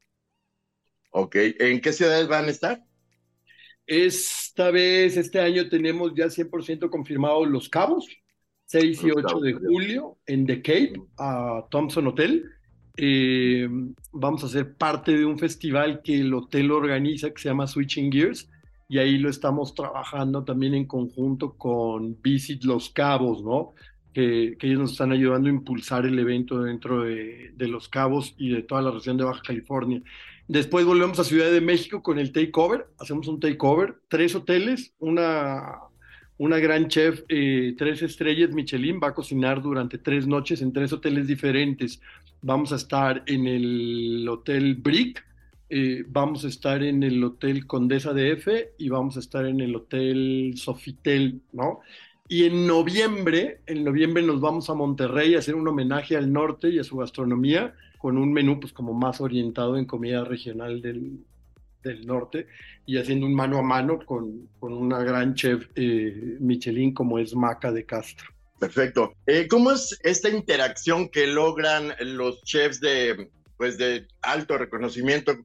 Ok, 1.11 1.35
¿en 1.35 1.79
qué 1.79 1.93
ciudades 1.93 2.27
van 2.27 2.45
a 2.45 2.49
estar? 2.49 2.83
Esta 3.85 4.71
vez, 4.71 5.15
este 5.17 5.39
año 5.39 5.69
tenemos 5.69 6.13
ya 6.15 6.29
100% 6.29 6.89
confirmados 6.89 7.47
Los 7.47 7.69
Cabos, 7.69 8.07
6 8.65 9.03
y 9.03 9.11
8 9.11 9.39
de 9.41 9.53
julio 9.53 10.17
en 10.25 10.47
The 10.47 10.61
Cape, 10.61 10.93
a 11.17 11.67
Thompson 11.69 12.07
Hotel. 12.07 12.45
Eh, 12.95 13.67
vamos 14.11 14.43
a 14.43 14.47
ser 14.47 14.75
parte 14.75 15.17
de 15.17 15.25
un 15.25 15.39
festival 15.39 16.01
que 16.03 16.19
el 16.19 16.33
hotel 16.33 16.71
organiza 16.71 17.31
que 17.31 17.41
se 17.41 17.49
llama 17.49 17.65
Switching 17.65 18.11
Gears 18.11 18.49
y 18.87 18.99
ahí 18.99 19.17
lo 19.17 19.29
estamos 19.29 19.73
trabajando 19.73 20.43
también 20.43 20.75
en 20.75 20.85
conjunto 20.85 21.53
con 21.57 22.21
Visit 22.21 22.63
Los 22.63 22.89
Cabos, 22.89 23.43
¿no? 23.43 23.73
Que, 24.13 24.55
que 24.59 24.67
ellos 24.67 24.79
nos 24.79 24.91
están 24.91 25.11
ayudando 25.11 25.49
a 25.49 25.53
impulsar 25.53 26.05
el 26.05 26.19
evento 26.19 26.61
dentro 26.61 27.01
de, 27.01 27.51
de 27.55 27.67
Los 27.67 27.89
Cabos 27.89 28.35
y 28.37 28.49
de 28.49 28.61
toda 28.61 28.83
la 28.83 28.91
región 28.91 29.17
de 29.17 29.23
Baja 29.23 29.41
California. 29.41 30.03
Después 30.47 30.85
volvemos 30.85 31.17
a 31.19 31.23
Ciudad 31.23 31.51
de 31.51 31.61
México 31.61 32.03
con 32.03 32.19
el 32.19 32.31
takeover, 32.31 32.85
hacemos 32.99 33.27
un 33.27 33.39
takeover, 33.39 33.95
tres 34.09 34.35
hoteles, 34.35 34.93
una, 34.99 35.79
una 36.37 36.59
gran 36.59 36.89
chef, 36.89 37.23
eh, 37.29 37.73
tres 37.77 38.01
estrellas 38.01 38.51
Michelin, 38.51 38.99
va 39.01 39.07
a 39.07 39.13
cocinar 39.13 39.61
durante 39.61 39.97
tres 39.97 40.27
noches 40.27 40.61
en 40.61 40.73
tres 40.73 40.91
hoteles 40.91 41.27
diferentes. 41.27 42.01
Vamos 42.45 42.73
a 42.73 42.75
estar 42.75 43.23
en 43.25 43.47
el 43.47 44.27
Hotel 44.27 44.75
Brick, 44.75 45.25
eh, 45.69 46.03
vamos 46.09 46.43
a 46.43 46.49
estar 46.49 46.83
en 46.83 47.01
el 47.01 47.23
Hotel 47.23 47.65
Condesa 47.65 48.13
de 48.13 48.33
F 48.33 48.73
y 48.77 48.89
vamos 48.89 49.15
a 49.15 49.21
estar 49.21 49.45
en 49.45 49.61
el 49.61 49.73
Hotel 49.73 50.53
Sofitel, 50.57 51.41
¿no? 51.53 51.79
Y 52.27 52.43
en 52.43 52.67
noviembre, 52.67 53.61
en 53.65 53.85
noviembre 53.85 54.23
nos 54.23 54.41
vamos 54.41 54.69
a 54.69 54.73
Monterrey 54.73 55.35
a 55.35 55.39
hacer 55.39 55.55
un 55.55 55.69
homenaje 55.69 56.17
al 56.17 56.33
norte 56.33 56.69
y 56.69 56.79
a 56.79 56.83
su 56.83 56.97
gastronomía 56.97 57.75
con 57.97 58.17
un 58.17 58.33
menú 58.33 58.59
pues 58.59 58.73
como 58.73 58.93
más 58.93 59.21
orientado 59.21 59.77
en 59.77 59.85
comida 59.85 60.25
regional 60.25 60.81
del, 60.81 61.19
del 61.81 62.05
norte 62.05 62.47
y 62.85 62.97
haciendo 62.97 63.25
un 63.25 63.33
mano 63.33 63.57
a 63.57 63.63
mano 63.63 63.99
con, 64.05 64.49
con 64.59 64.73
una 64.73 64.99
gran 64.99 65.33
chef 65.33 65.69
eh, 65.75 66.35
Michelin 66.41 66.93
como 66.93 67.19
es 67.19 67.33
Maca 67.33 67.71
de 67.71 67.85
Castro. 67.85 68.32
Perfecto. 68.63 69.13
Eh, 69.25 69.49
¿Cómo 69.49 69.73
es 69.73 69.99
esta 70.03 70.29
interacción 70.29 71.09
que 71.09 71.27
logran 71.27 71.93
los 71.99 72.41
chefs 72.43 72.79
de, 72.79 73.29
pues 73.57 73.77
de 73.77 74.07
alto 74.21 74.57
reconocimiento 74.57 75.35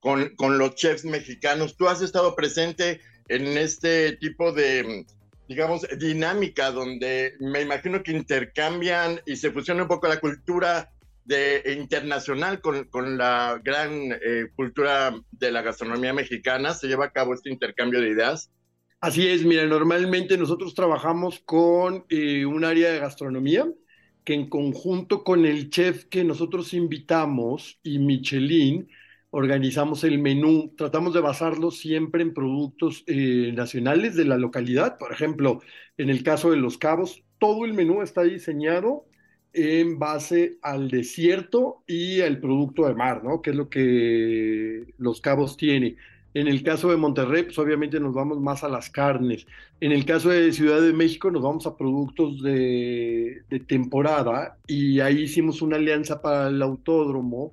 con, 0.00 0.34
con 0.34 0.58
los 0.58 0.74
chefs 0.74 1.04
mexicanos? 1.04 1.76
¿Tú 1.76 1.86
has 1.86 2.02
estado 2.02 2.34
presente 2.34 3.00
en 3.28 3.46
este 3.56 4.16
tipo 4.16 4.50
de, 4.50 5.06
digamos, 5.48 5.86
dinámica 6.00 6.72
donde 6.72 7.34
me 7.38 7.60
imagino 7.60 8.02
que 8.02 8.10
intercambian 8.10 9.20
y 9.24 9.36
se 9.36 9.52
fusiona 9.52 9.82
un 9.82 9.88
poco 9.88 10.08
la 10.08 10.18
cultura 10.18 10.90
de, 11.24 11.76
internacional 11.78 12.60
con, 12.60 12.88
con 12.88 13.16
la 13.16 13.60
gran 13.62 13.92
eh, 13.92 14.48
cultura 14.56 15.14
de 15.30 15.52
la 15.52 15.62
gastronomía 15.62 16.12
mexicana. 16.12 16.74
¿Se 16.74 16.88
lleva 16.88 17.04
a 17.04 17.12
cabo 17.12 17.34
este 17.34 17.50
intercambio 17.50 18.00
de 18.00 18.08
ideas? 18.08 18.50
Así 19.04 19.28
es, 19.28 19.44
mira, 19.44 19.66
normalmente 19.66 20.38
nosotros 20.38 20.74
trabajamos 20.74 21.38
con 21.40 22.06
eh, 22.08 22.46
un 22.46 22.64
área 22.64 22.90
de 22.90 23.00
gastronomía 23.00 23.70
que 24.24 24.32
en 24.32 24.48
conjunto 24.48 25.24
con 25.24 25.44
el 25.44 25.68
chef 25.68 26.06
que 26.06 26.24
nosotros 26.24 26.72
invitamos 26.72 27.78
y 27.82 27.98
Michelin, 27.98 28.88
organizamos 29.28 30.04
el 30.04 30.20
menú, 30.20 30.72
tratamos 30.74 31.12
de 31.12 31.20
basarlo 31.20 31.70
siempre 31.70 32.22
en 32.22 32.32
productos 32.32 33.04
eh, 33.06 33.52
nacionales 33.54 34.16
de 34.16 34.24
la 34.24 34.38
localidad. 34.38 34.96
Por 34.96 35.12
ejemplo, 35.12 35.60
en 35.98 36.08
el 36.08 36.22
caso 36.22 36.50
de 36.50 36.56
Los 36.56 36.78
Cabos, 36.78 37.24
todo 37.38 37.66
el 37.66 37.74
menú 37.74 38.00
está 38.00 38.22
diseñado 38.22 39.04
en 39.52 39.98
base 39.98 40.56
al 40.62 40.88
desierto 40.88 41.84
y 41.86 42.22
al 42.22 42.40
producto 42.40 42.86
de 42.86 42.94
mar, 42.94 43.22
¿no? 43.22 43.42
Que 43.42 43.50
es 43.50 43.56
lo 43.56 43.68
que 43.68 44.94
Los 44.96 45.20
Cabos 45.20 45.58
tiene. 45.58 45.96
En 46.34 46.48
el 46.48 46.64
caso 46.64 46.90
de 46.90 46.96
Monterrey, 46.96 47.44
pues 47.44 47.58
obviamente 47.60 48.00
nos 48.00 48.12
vamos 48.12 48.40
más 48.40 48.64
a 48.64 48.68
las 48.68 48.90
carnes. 48.90 49.46
En 49.80 49.92
el 49.92 50.04
caso 50.04 50.30
de 50.30 50.52
Ciudad 50.52 50.82
de 50.82 50.92
México, 50.92 51.30
nos 51.30 51.42
vamos 51.42 51.64
a 51.66 51.76
productos 51.76 52.42
de, 52.42 53.44
temporada 53.68 54.58
y 54.66 54.98
ahí 54.98 55.22
hicimos 55.22 55.62
una 55.62 55.76
alianza 55.76 56.20
para 56.20 56.48
el 56.48 56.60
autódromo 56.60 57.52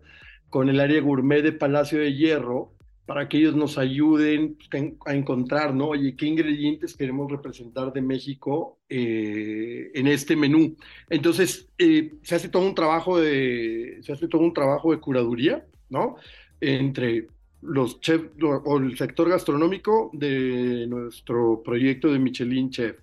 con 0.50 0.68
el 0.68 0.80
área 0.80 1.00
gourmet 1.00 1.44
de 1.44 1.52
Palacio 1.52 2.00
de 2.00 2.16
Hierro 2.16 2.74
para 3.06 3.30
que 3.30 3.38
ellos 3.38 3.56
nos 3.56 3.78
ayuden 3.78 4.56
pues, 4.56 4.94
a 5.06 5.14
encontrar, 5.14 5.76
¿no? 5.76 5.90
Oye, 5.90 6.16
¿qué 6.16 6.26
ingredientes 6.26 6.96
queremos 6.96 7.32
representar 7.32 7.94
de 7.94 8.02
México 8.02 8.80
eh, 8.90 9.92
en 9.94 10.08
este 10.08 10.36
menú? 10.36 10.76
Entonces, 11.10 11.70
eh, 11.78 12.14
se 12.24 12.36
hace 12.36 12.50
todo 12.50 12.66
un 12.66 12.74
trabajo 12.74 13.20
de, 13.20 14.00
se 14.02 14.14
hace 14.14 14.28
todo 14.28 14.42
un 14.42 14.54
trabajo 14.54 14.92
de 14.92 15.00
curaduría, 15.00 15.66
¿no? 15.90 16.16
Entre 16.62 17.28
los 17.62 18.00
chefs 18.02 18.30
o 18.42 18.78
el 18.78 18.98
sector 18.98 19.30
gastronómico 19.30 20.10
de 20.14 20.88
nuestro 20.88 21.62
proyecto 21.64 22.12
de 22.12 22.20
Michelin 22.20 22.70
Chef. 22.70 22.98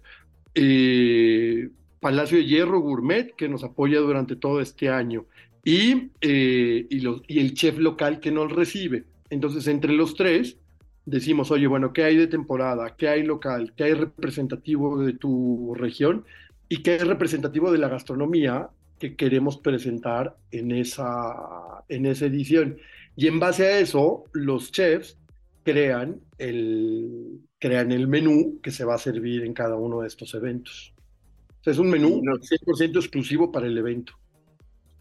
Eh, 0.55 1.69
Palacio 2.01 2.39
de 2.39 2.45
Hierro 2.45 2.81
Gourmet, 2.81 3.35
que 3.35 3.49
nos 3.49 3.65
apoya 3.65 3.99
durante 4.01 4.37
todo 4.37 4.61
este 4.61 4.89
año, 4.89 5.27
y, 5.65 6.11
los, 7.01 7.23
y 7.27 7.41
el 7.41 7.55
chef 7.55 7.79
local 7.79 8.21
que 8.21 8.31
nos 8.31 8.51
recibe. 8.53 9.05
Entonces, 9.31 9.67
entre 9.67 9.93
los 9.93 10.15
tres, 10.15 10.57
decimos, 11.05 11.51
oye, 11.51 11.67
bueno, 11.67 11.93
¿qué 11.93 12.05
hay 12.05 12.17
de 12.17 12.27
temporada? 12.27 12.95
¿Qué 12.97 13.09
hay 13.09 13.23
local? 13.23 13.73
¿Qué 13.77 13.85
hay 13.85 13.95
representativo 13.95 15.03
de 15.03 15.13
tu 15.13 15.75
región? 15.75 16.25
¿Y 16.69 16.83
qué 16.83 16.97
es 16.97 17.07
representativo 17.07 17.73
de 17.73 17.79
la 17.79 17.89
gastronomía 17.89 18.71
que 18.99 19.15
queremos 19.17 19.59
presentar 19.59 20.37
en 20.51 20.73
esa, 20.73 21.85
en 21.89 22.07
esa 22.07 22.27
edición? 22.27 22.79
Y 23.19 23.27
en 23.27 23.41
base 23.41 23.67
a 23.67 23.81
eso, 23.81 24.27
los 24.33 24.71
chefs 24.71 25.19
crean 25.65 26.21
el, 26.39 27.41
crean 27.59 27.91
el 27.91 28.07
menú 28.07 28.61
que 28.63 28.71
se 28.71 28.85
va 28.85 28.95
a 28.95 28.99
servir 28.99 29.45
en 29.45 29.55
cada 29.55 29.75
uno 29.75 30.03
de 30.03 30.07
estos 30.07 30.35
eventos. 30.35 30.95
O 31.49 31.65
sea, 31.65 31.73
es 31.73 31.81
un 31.81 31.91
menú 31.91 32.23
100% 32.23 32.97
exclusivo 32.97 33.51
para 33.51 33.67
el 33.67 33.77
evento. 33.77 34.13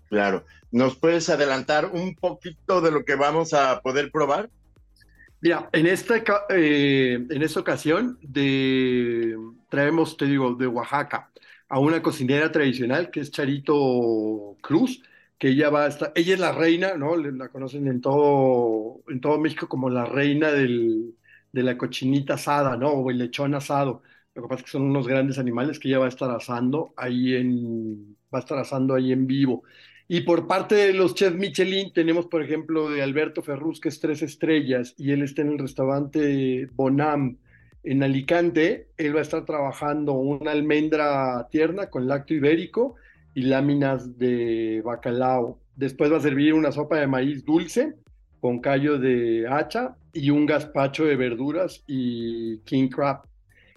Claro. 0.10 0.46
¿Nos 0.72 0.96
puedes 0.96 1.30
adelantar 1.30 1.92
un 1.94 2.16
poquito 2.16 2.82
de 2.82 2.90
lo 2.90 3.06
que 3.06 3.14
vamos 3.14 3.54
a 3.54 3.82
poder 3.82 4.12
probar? 4.12 4.50
Mira, 5.40 5.70
en 5.72 5.86
esta, 5.86 6.16
eh, 6.50 7.24
en 7.30 7.44
esta 7.44 7.60
ocasión 7.60 8.18
de, 8.24 9.38
traemos, 9.70 10.18
te 10.18 10.26
digo, 10.26 10.56
de 10.56 10.66
Oaxaca 10.66 11.30
a 11.70 11.78
una 11.78 12.02
cocinera 12.02 12.52
tradicional 12.52 13.12
que 13.12 13.20
es 13.20 13.30
Charito 13.30 14.58
Cruz, 14.60 15.04
que 15.38 15.50
ella 15.50 15.70
va 15.70 15.86
a 15.86 15.88
estar, 15.88 16.12
ella 16.15 16.34
es 16.34 16.39
la 16.39 16.51
reina, 16.51 16.96
¿no? 16.96 17.15
La 17.15 17.50
conocen 17.50 17.88
en 17.88 18.01
todo, 18.01 19.03
en 19.08 19.22
todo 19.22 19.39
México 19.39 19.67
como 19.70 19.89
la 19.89 20.06
reina 20.06 20.51
del, 20.51 21.15
de 21.51 21.63
la 21.63 21.77
cochinita 21.77 22.36
asada, 22.36 22.77
¿no? 22.77 22.89
O 22.91 23.12
el 23.12 23.20
lechón 23.20 23.53
asado. 23.56 24.01
Lo 24.34 24.44
que 24.44 24.48
pasa 24.50 24.60
es 24.60 24.65
que 24.65 24.72
son 24.72 24.84
unos 24.84 25.08
grandes 25.08 25.39
animales 25.39 25.79
que 25.79 25.88
ella 25.89 26.00
va 26.00 26.06
a 26.06 26.10
estar 26.10 26.29
asando 26.32 26.94
ahí 26.98 27.36
en, 27.36 28.15
va 28.34 28.39
a 28.39 28.41
estar 28.41 28.58
asando 28.58 28.96
ahí 28.96 29.12
en 29.12 29.27
vivo. 29.27 29.63
Y 30.08 30.22
por 30.22 30.48
parte 30.48 30.75
de 30.75 30.94
los 30.94 31.15
chefs 31.15 31.36
Michelin 31.36 31.91
tenemos, 31.94 32.27
por 32.27 32.41
ejemplo, 32.41 32.89
de 32.89 33.01
Alberto 33.01 33.41
Ferruz, 33.44 33.79
que 33.82 33.89
es 33.89 34.00
tres 34.00 34.22
estrellas, 34.22 34.94
y 34.98 35.12
él 35.12 35.22
está 35.22 35.41
en 35.41 35.51
el 35.51 35.60
restaurante 35.60 36.67
Bonam 36.74 37.38
en 37.84 38.03
Alicante. 38.03 38.89
Él 38.98 39.15
va 39.15 39.20
a 39.20 39.24
estar 39.24 39.46
trabajando 39.46 40.13
una 40.13 40.51
almendra 40.51 41.48
tierna 41.51 41.89
con 41.89 42.08
lacto 42.08 42.34
ibérico 42.34 42.96
y 43.38 43.44
láminas 43.44 44.17
de 44.17 44.82
bacalao. 44.84 45.60
Después 45.75 46.12
va 46.12 46.17
a 46.17 46.22
servir 46.22 46.56
una 46.56 46.72
sopa 46.72 46.98
de 46.98 47.06
maíz 47.06 47.46
dulce 47.46 47.94
con 48.41 48.58
callo 48.58 48.98
de 48.98 49.46
hacha 49.48 49.96
y 50.12 50.32
un 50.32 50.48
gazpacho 50.48 51.06
de 51.06 51.15
verduras 51.15 51.84
y 51.86 52.58
king 52.62 52.89
crab. 52.89 53.22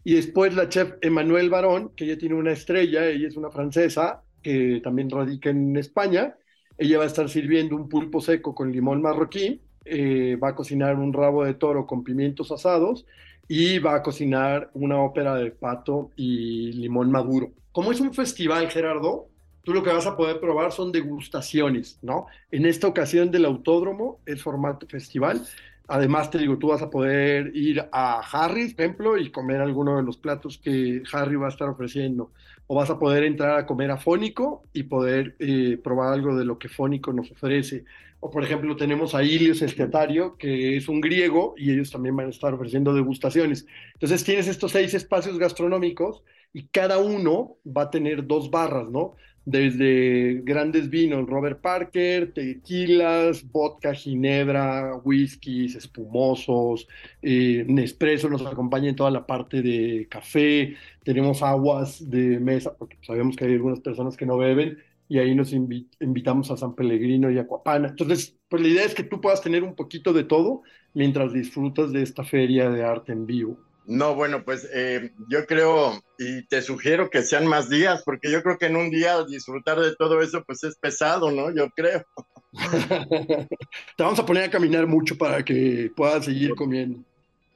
Y 0.02 0.14
después 0.14 0.54
la 0.54 0.70
chef 0.70 0.94
Emanuel 1.02 1.50
Barón, 1.50 1.90
que 1.94 2.06
ella 2.06 2.16
tiene 2.16 2.36
una 2.36 2.52
estrella, 2.52 3.06
ella 3.06 3.28
es 3.28 3.36
una 3.36 3.50
francesa, 3.50 4.22
que 4.42 4.80
también 4.82 5.10
radica 5.10 5.50
en 5.50 5.76
España. 5.76 6.36
Ella 6.78 6.96
va 6.96 7.04
a 7.04 7.08
estar 7.08 7.28
sirviendo 7.28 7.76
un 7.76 7.86
pulpo 7.86 8.22
seco 8.22 8.54
con 8.54 8.72
limón 8.72 9.02
marroquí, 9.02 9.60
eh, 9.84 10.38
va 10.42 10.48
a 10.48 10.54
cocinar 10.54 10.96
un 10.96 11.12
rabo 11.12 11.44
de 11.44 11.52
toro 11.52 11.86
con 11.86 12.02
pimientos 12.02 12.50
asados 12.50 13.04
y 13.46 13.78
va 13.78 13.96
a 13.96 14.02
cocinar 14.02 14.70
una 14.72 15.02
ópera 15.02 15.34
de 15.34 15.50
pato 15.50 16.12
y 16.16 16.72
limón 16.72 17.10
maduro. 17.10 17.50
Como 17.72 17.92
es 17.92 18.00
un 18.00 18.14
festival, 18.14 18.70
Gerardo, 18.70 19.28
tú 19.62 19.72
lo 19.72 19.82
que 19.82 19.92
vas 19.92 20.06
a 20.06 20.16
poder 20.16 20.40
probar 20.40 20.72
son 20.72 20.92
degustaciones, 20.92 21.98
¿no? 22.02 22.26
En 22.50 22.66
esta 22.66 22.86
ocasión 22.86 23.30
del 23.30 23.44
autódromo 23.44 24.20
es 24.26 24.42
formato 24.42 24.86
festival. 24.86 25.42
Además, 25.88 26.30
te 26.30 26.38
digo, 26.38 26.56
tú 26.56 26.68
vas 26.68 26.82
a 26.82 26.90
poder 26.90 27.50
ir 27.54 27.84
a 27.90 28.20
Harry, 28.20 28.72
por 28.72 28.84
ejemplo, 28.84 29.18
y 29.18 29.30
comer 29.30 29.60
alguno 29.60 29.96
de 29.96 30.04
los 30.04 30.16
platos 30.16 30.58
que 30.58 31.02
Harry 31.12 31.34
va 31.36 31.46
a 31.46 31.50
estar 31.50 31.68
ofreciendo 31.68 32.30
o 32.72 32.76
vas 32.76 32.88
a 32.88 33.00
poder 33.00 33.24
entrar 33.24 33.58
a 33.58 33.66
comer 33.66 33.90
a 33.90 33.96
Fónico 33.96 34.62
y 34.72 34.84
poder 34.84 35.34
eh, 35.40 35.76
probar 35.82 36.12
algo 36.12 36.36
de 36.36 36.44
lo 36.44 36.56
que 36.56 36.68
Fónico 36.68 37.12
nos 37.12 37.28
ofrece. 37.32 37.84
O 38.20 38.30
por 38.30 38.44
ejemplo 38.44 38.76
tenemos 38.76 39.12
a 39.16 39.24
Ilios 39.24 39.60
Estetario, 39.60 40.36
que 40.36 40.76
es 40.76 40.88
un 40.88 41.00
griego, 41.00 41.54
y 41.56 41.72
ellos 41.72 41.90
también 41.90 42.14
van 42.14 42.26
a 42.26 42.30
estar 42.30 42.54
ofreciendo 42.54 42.94
degustaciones. 42.94 43.66
Entonces 43.94 44.22
tienes 44.22 44.46
estos 44.46 44.70
seis 44.70 44.94
espacios 44.94 45.36
gastronómicos 45.36 46.22
y 46.52 46.68
cada 46.68 46.98
uno 46.98 47.56
va 47.66 47.82
a 47.82 47.90
tener 47.90 48.24
dos 48.24 48.52
barras, 48.52 48.88
¿no? 48.88 49.16
Desde 49.44 50.42
grandes 50.44 50.90
vinos, 50.90 51.26
Robert 51.28 51.60
Parker, 51.60 52.32
tequilas, 52.32 53.50
vodka, 53.50 53.94
ginebra, 53.94 54.96
whiskies, 55.04 55.74
espumosos, 55.74 56.86
eh, 57.22 57.64
Nespresso 57.66 58.28
nos 58.28 58.44
acompaña 58.46 58.90
en 58.90 58.96
toda 58.96 59.10
la 59.10 59.26
parte 59.26 59.62
de 59.62 60.06
café, 60.10 60.76
tenemos 61.02 61.42
aguas 61.42 62.10
de 62.10 62.38
mesa, 62.38 62.76
porque 62.76 62.98
sabemos 63.02 63.36
que 63.36 63.44
hay 63.46 63.52
algunas 63.54 63.80
personas 63.80 64.16
que 64.16 64.26
no 64.26 64.36
beben, 64.36 64.78
y 65.08 65.18
ahí 65.18 65.34
nos 65.34 65.52
invitamos 65.52 66.52
a 66.52 66.56
San 66.56 66.76
Pellegrino 66.76 67.32
y 67.32 67.38
a 67.38 67.46
Cuapana. 67.46 67.88
Entonces, 67.88 68.38
pues 68.48 68.62
la 68.62 68.68
idea 68.68 68.84
es 68.84 68.94
que 68.94 69.02
tú 69.02 69.20
puedas 69.20 69.42
tener 69.42 69.64
un 69.64 69.74
poquito 69.74 70.12
de 70.12 70.22
todo 70.22 70.62
mientras 70.94 71.32
disfrutas 71.32 71.90
de 71.90 72.02
esta 72.02 72.22
feria 72.22 72.70
de 72.70 72.84
arte 72.84 73.10
en 73.10 73.26
vivo. 73.26 73.58
No, 73.90 74.14
bueno, 74.14 74.44
pues 74.44 74.68
eh, 74.72 75.10
yo 75.28 75.46
creo 75.46 76.00
y 76.16 76.46
te 76.46 76.62
sugiero 76.62 77.10
que 77.10 77.22
sean 77.22 77.44
más 77.44 77.68
días, 77.68 78.04
porque 78.04 78.30
yo 78.30 78.40
creo 78.40 78.56
que 78.56 78.66
en 78.66 78.76
un 78.76 78.88
día 78.88 79.24
disfrutar 79.24 79.80
de 79.80 79.96
todo 79.96 80.22
eso, 80.22 80.44
pues 80.44 80.62
es 80.62 80.76
pesado, 80.76 81.32
¿no? 81.32 81.52
Yo 81.52 81.68
creo. 81.70 82.04
Te 83.96 84.02
vamos 84.04 84.20
a 84.20 84.24
poner 84.24 84.44
a 84.44 84.50
caminar 84.50 84.86
mucho 84.86 85.18
para 85.18 85.44
que 85.44 85.90
puedas 85.96 86.24
seguir 86.24 86.54
comiendo. 86.54 87.00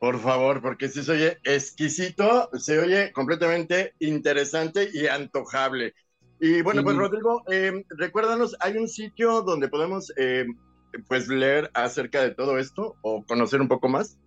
Por 0.00 0.18
favor, 0.18 0.60
porque 0.60 0.88
si 0.88 1.04
se 1.04 1.12
oye 1.12 1.38
exquisito, 1.44 2.50
se 2.58 2.80
oye 2.80 3.12
completamente 3.12 3.94
interesante 4.00 4.88
y 4.92 5.06
antojable. 5.06 5.94
Y 6.40 6.62
bueno, 6.62 6.82
pues 6.82 6.96
Rodrigo, 6.96 7.44
eh, 7.48 7.84
recuérdanos, 7.90 8.56
¿hay 8.58 8.76
un 8.76 8.88
sitio 8.88 9.42
donde 9.42 9.68
podemos 9.68 10.12
eh, 10.16 10.46
pues 11.06 11.28
leer 11.28 11.70
acerca 11.74 12.22
de 12.22 12.32
todo 12.32 12.58
esto 12.58 12.96
o 13.02 13.24
conocer 13.24 13.60
un 13.60 13.68
poco 13.68 13.88
más? 13.88 14.18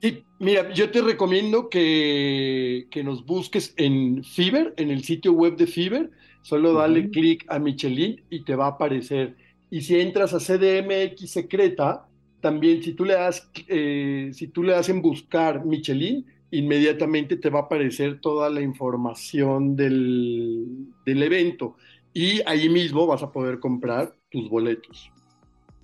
Sí, 0.00 0.24
mira, 0.38 0.72
yo 0.72 0.90
te 0.90 1.00
recomiendo 1.00 1.68
que, 1.70 2.86
que 2.90 3.02
nos 3.02 3.24
busques 3.24 3.74
en 3.76 4.22
Fiverr, 4.22 4.74
en 4.76 4.90
el 4.90 5.02
sitio 5.02 5.32
web 5.32 5.56
de 5.56 5.66
Fiverr, 5.66 6.10
solo 6.42 6.74
dale 6.74 7.08
clic 7.10 7.44
a 7.48 7.58
Michelin 7.58 8.22
y 8.28 8.44
te 8.44 8.54
va 8.54 8.66
a 8.66 8.70
aparecer. 8.70 9.36
Y 9.70 9.80
si 9.80 9.98
entras 9.98 10.34
a 10.34 10.38
CDMX 10.38 11.30
Secreta, 11.30 12.06
también 12.40 12.82
si 12.82 12.92
tú 12.92 13.06
le 13.06 13.14
das, 13.14 13.50
eh, 13.68 14.30
si 14.34 14.48
tú 14.48 14.62
le 14.62 14.72
das 14.72 14.90
en 14.90 15.00
buscar 15.00 15.64
Michelin, 15.64 16.26
inmediatamente 16.50 17.36
te 17.36 17.48
va 17.50 17.60
a 17.60 17.62
aparecer 17.62 18.20
toda 18.20 18.50
la 18.50 18.60
información 18.60 19.74
del, 19.74 20.66
del 21.06 21.22
evento 21.22 21.76
y 22.12 22.40
ahí 22.46 22.68
mismo 22.68 23.06
vas 23.06 23.22
a 23.22 23.32
poder 23.32 23.58
comprar 23.58 24.14
tus 24.30 24.48
boletos. 24.48 25.10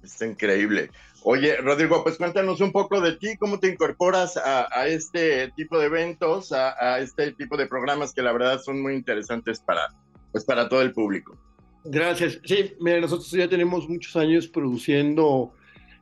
Está 0.02 0.26
increíble. 0.26 0.90
Oye, 1.23 1.57
Rodrigo, 1.57 2.02
pues 2.02 2.16
cuéntanos 2.16 2.61
un 2.61 2.73
poco 2.73 3.00
de 3.00 3.16
ti, 3.16 3.37
cómo 3.38 3.59
te 3.59 3.69
incorporas 3.69 4.38
a, 4.38 4.87
este 4.87 5.52
tipo 5.54 5.78
de 5.78 5.87
eventos, 5.87 6.52
a, 6.52 6.99
este 7.00 7.33
tipo 7.33 7.57
de 7.57 7.66
programas 7.66 8.14
que 8.14 8.23
la 8.23 8.33
verdad 8.33 8.61
son 8.61 8.80
muy 8.80 8.95
interesantes 8.95 9.61
para, 9.61 9.88
pues 10.33 10.45
para 10.45 10.69
todo 10.69 10.80
el 10.80 10.92
público. 10.92 11.37
Gracias. 11.85 12.40
Sí, 12.45 12.73
mira, 12.80 13.00
nosotros 13.00 13.30
ya 13.30 13.49
tenemos 13.49 13.88
muchos 13.88 14.16
años 14.16 14.49
produciendo 14.49 15.52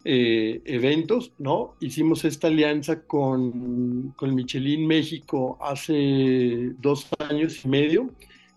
eh, 0.05 0.63
eventos, 0.65 1.33
¿no? 1.39 1.75
Hicimos 1.81 2.25
esta 2.25 2.47
alianza 2.47 3.03
con, 3.03 4.13
con 4.17 4.35
Michelin 4.35 4.87
México 4.87 5.59
hace 5.61 6.73
dos 6.79 7.09
años 7.19 7.65
y 7.65 7.69
medio 7.69 8.11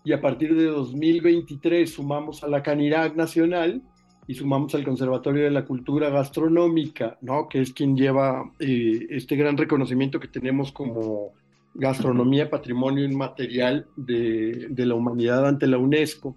y 0.04 0.12
a 0.12 0.20
partir 0.20 0.54
de 0.54 0.64
2023 0.64 1.90
sumamos 1.90 2.42
a 2.42 2.48
la 2.48 2.62
Canirac 2.62 3.16
Nacional 3.16 3.82
y 4.26 4.34
sumamos 4.34 4.74
al 4.74 4.84
Conservatorio 4.84 5.44
de 5.44 5.50
la 5.50 5.64
Cultura 5.64 6.10
Gastronómica, 6.10 7.18
¿no? 7.20 7.48
Que 7.48 7.60
es 7.60 7.72
quien 7.72 7.96
lleva 7.96 8.50
eh, 8.60 9.06
este 9.10 9.36
gran 9.36 9.56
reconocimiento 9.56 10.20
que 10.20 10.28
tenemos 10.28 10.72
como 10.72 11.32
gastronomía, 11.74 12.50
patrimonio 12.50 13.04
inmaterial 13.04 13.86
de, 13.96 14.68
de 14.70 14.86
la 14.86 14.94
humanidad 14.94 15.46
ante 15.46 15.66
la 15.66 15.78
UNESCO. 15.78 16.36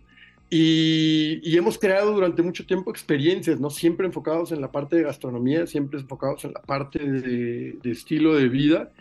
Y, 0.49 1.57
hemos 1.57 1.77
creado 1.77 2.13
durante 2.13 2.41
mucho 2.43 2.65
tiempo 2.65 2.91
experiencias, 2.91 3.59
¿no? 3.59 3.69
Siempre 3.69 4.05
enfocados 4.05 4.51
en 4.51 4.61
la 4.61 4.71
parte 4.71 4.95
de 4.95 5.03
gastronomía, 5.03 5.65
siempre 5.65 5.99
enfocados 5.99 6.45
en 6.45 6.53
la 6.53 6.61
parte 6.61 6.99
de, 6.99 7.77
estilo 7.83 8.35
de 8.35 8.47
vida. 8.47 8.91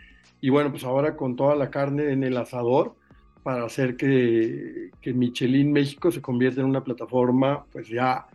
Y 0.40 0.50
bueno, 0.50 0.70
pues 0.70 0.84
ahora 0.84 1.16
con 1.16 1.36
toda 1.36 1.54
la 1.54 1.70
carne 1.70 2.12
en 2.12 2.24
el 2.24 2.36
asador 2.36 2.94
para 3.42 3.64
hacer 3.64 3.96
que, 3.96 4.90
que 5.02 5.12
Michelin 5.12 5.70
México 5.70 6.10
se 6.10 6.22
convierta 6.22 6.60
en 6.60 6.66
una 6.66 6.82
plataforma, 6.82 7.64
pues 7.72 7.88
ya 7.88 8.26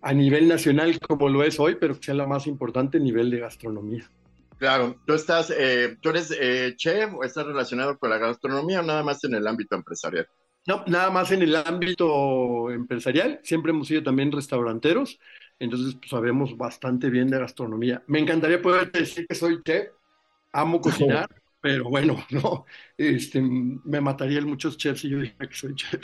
a 0.00 0.12
nivel 0.12 0.48
nacional 0.48 0.98
como 1.00 1.28
lo 1.28 1.42
es 1.42 1.58
hoy, 1.58 1.76
pero 1.80 1.96
que 1.96 2.04
sea 2.04 2.14
la 2.14 2.26
más 2.26 2.46
importante 2.46 2.98
a 2.98 3.00
nivel 3.00 3.30
de 3.30 3.40
gastronomía. 3.40 4.08
Claro, 4.58 4.96
tú 5.06 5.14
estás, 5.14 5.52
eh, 5.56 5.96
tú 6.00 6.10
eres 6.10 6.36
eh, 6.38 6.74
chef 6.76 7.14
o 7.14 7.22
estás 7.22 7.46
relacionado 7.46 7.96
con 7.98 8.10
la 8.10 8.18
gastronomía 8.18 8.80
o 8.80 8.82
nada 8.82 9.04
más 9.04 9.22
en 9.24 9.34
el 9.34 9.46
ámbito 9.46 9.76
empresarial. 9.76 10.26
No, 10.66 10.84
nada 10.86 11.10
más 11.10 11.30
en 11.30 11.42
el 11.42 11.54
ámbito 11.54 12.70
empresarial. 12.70 13.40
Siempre 13.42 13.70
hemos 13.70 13.86
sido 13.86 14.02
también 14.02 14.32
restauranteros, 14.32 15.18
entonces 15.58 15.94
pues, 15.94 16.10
sabemos 16.10 16.56
bastante 16.56 17.08
bien 17.08 17.28
de 17.28 17.38
gastronomía. 17.38 18.02
Me 18.08 18.18
encantaría 18.18 18.60
poder 18.60 18.90
decir 18.90 19.26
que 19.28 19.34
soy 19.34 19.62
chef, 19.62 19.90
amo 20.52 20.80
cocinar, 20.80 21.28
pero 21.60 21.84
bueno, 21.84 22.24
no, 22.30 22.66
este, 22.96 23.40
me 23.40 24.00
matarían 24.00 24.44
muchos 24.44 24.76
chefs 24.76 25.00
si 25.00 25.08
yo 25.08 25.20
dijera 25.20 25.48
que 25.48 25.54
soy 25.54 25.74
chef. 25.74 26.02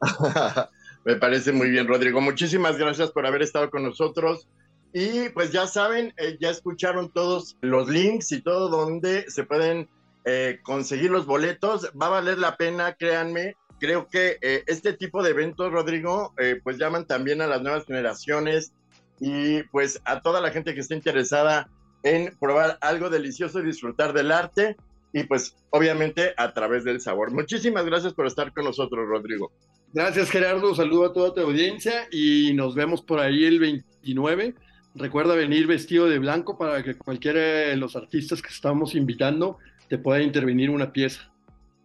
me 1.06 1.14
parece 1.14 1.52
muy 1.52 1.70
bien, 1.70 1.86
Rodrigo. 1.86 2.20
Muchísimas 2.20 2.76
gracias 2.78 3.12
por 3.12 3.26
haber 3.26 3.40
estado 3.40 3.70
con 3.70 3.84
nosotros. 3.84 4.48
Y 4.92 5.28
pues 5.28 5.52
ya 5.52 5.68
saben, 5.68 6.12
eh, 6.16 6.36
ya 6.40 6.50
escucharon 6.50 7.12
todos 7.12 7.56
los 7.60 7.88
links 7.88 8.32
y 8.32 8.42
todo 8.42 8.68
donde 8.68 9.30
se 9.30 9.44
pueden 9.44 9.88
eh, 10.24 10.58
conseguir 10.64 11.12
los 11.12 11.24
boletos. 11.24 11.92
Va 12.00 12.06
a 12.06 12.10
valer 12.10 12.38
la 12.38 12.56
pena, 12.56 12.94
créanme 12.94 13.56
creo 13.78 14.08
que 14.08 14.38
eh, 14.40 14.64
este 14.66 14.94
tipo 14.94 15.22
de 15.22 15.30
eventos, 15.30 15.70
Rodrigo, 15.70 16.32
pues 16.64 16.78
llaman 16.78 17.06
también 17.06 17.42
a 17.42 17.46
las 17.46 17.60
nuevas 17.60 17.84
generaciones 17.84 18.72
y 19.20 19.62
pues 19.64 20.00
a 20.06 20.22
toda 20.22 20.40
la 20.40 20.50
gente 20.50 20.74
que 20.74 20.80
esté 20.80 20.94
interesada 20.94 21.68
en 22.02 22.34
probar 22.40 22.78
algo 22.80 23.10
delicioso 23.10 23.60
y 23.60 23.66
disfrutar 23.66 24.14
del 24.14 24.32
arte 24.32 24.76
y 25.12 25.24
pues 25.24 25.56
obviamente 25.70 26.32
a 26.36 26.52
través 26.52 26.84
del 26.84 27.00
sabor. 27.00 27.32
Muchísimas 27.32 27.84
gracias 27.84 28.14
por 28.14 28.26
estar 28.26 28.52
con 28.52 28.64
nosotros, 28.64 29.06
Rodrigo. 29.06 29.52
Gracias, 29.96 30.28
Gerardo. 30.28 30.74
Saludo 30.74 31.06
a 31.06 31.12
toda 31.14 31.32
tu 31.32 31.40
audiencia 31.40 32.06
y 32.12 32.52
nos 32.52 32.74
vemos 32.74 33.00
por 33.00 33.18
ahí 33.18 33.46
el 33.46 33.58
29. 33.58 34.54
Recuerda 34.94 35.34
venir 35.34 35.66
vestido 35.66 36.06
de 36.06 36.18
blanco 36.18 36.58
para 36.58 36.82
que 36.82 36.98
cualquiera 36.98 37.40
de 37.40 37.76
los 37.76 37.96
artistas 37.96 38.42
que 38.42 38.50
estamos 38.50 38.94
invitando 38.94 39.56
te 39.88 39.96
pueda 39.96 40.20
intervenir 40.20 40.68
una 40.68 40.92
pieza. 40.92 41.32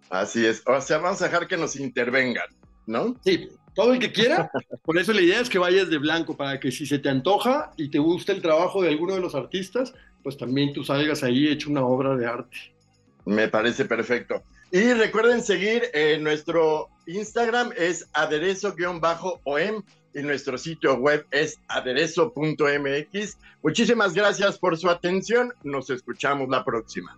Así 0.09 0.45
es. 0.45 0.61
O 0.65 0.81
sea, 0.81 0.97
vamos 0.97 1.21
a 1.21 1.27
dejar 1.27 1.47
que 1.47 1.55
nos 1.55 1.77
intervengan, 1.77 2.49
¿no? 2.85 3.15
Sí, 3.23 3.47
todo 3.75 3.93
el 3.93 3.99
que 3.99 4.11
quiera. 4.11 4.51
Por 4.83 4.97
eso 4.97 5.13
la 5.13 5.21
idea 5.21 5.39
es 5.39 5.49
que 5.49 5.57
vayas 5.57 5.89
de 5.89 5.97
blanco, 5.97 6.35
para 6.35 6.59
que 6.59 6.69
si 6.69 6.85
se 6.85 6.99
te 6.99 7.07
antoja 7.07 7.71
y 7.77 7.87
te 7.91 7.99
gusta 7.99 8.33
el 8.33 8.41
trabajo 8.41 8.81
de 8.81 8.89
alguno 8.89 9.15
de 9.15 9.21
los 9.21 9.35
artistas, 9.35 9.93
pues 10.21 10.35
también 10.35 10.73
tú 10.73 10.83
salgas 10.83 11.23
ahí 11.23 11.47
hecho 11.47 11.69
una 11.69 11.85
obra 11.85 12.17
de 12.17 12.25
arte. 12.25 12.57
Me 13.23 13.47
parece 13.47 13.85
perfecto. 13.85 14.43
Y 14.71 14.93
recuerden 14.93 15.43
seguir 15.43 15.83
eh, 15.93 16.17
nuestro 16.17 16.89
Instagram 17.05 17.71
es 17.77 18.07
aderezo-om 18.13 19.01
y 20.13 20.21
nuestro 20.21 20.57
sitio 20.57 20.95
web 20.95 21.25
es 21.31 21.59
aderezo.mx. 21.67 23.37
Muchísimas 23.63 24.13
gracias 24.13 24.57
por 24.57 24.77
su 24.77 24.89
atención. 24.89 25.53
Nos 25.63 25.89
escuchamos 25.89 26.47
la 26.49 26.63
próxima. 26.63 27.13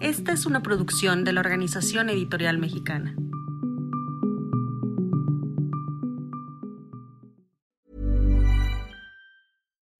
Esta 0.00 0.32
es 0.32 0.46
una 0.46 0.62
producción 0.62 1.24
de 1.24 1.32
la 1.32 1.40
Organización 1.40 2.10
Editorial 2.10 2.58
Mexicana. 2.58 3.16